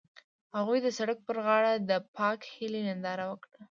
[0.57, 3.57] هغوی د سړک پر غاړه د پاک هیلې ننداره وکړه.